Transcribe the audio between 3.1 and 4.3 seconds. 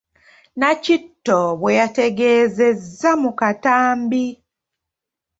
mu katambi.